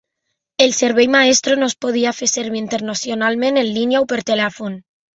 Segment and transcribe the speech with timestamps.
[0.63, 4.85] El servei Maestro no es podia fer servir internacionalment en línia o per telèfon.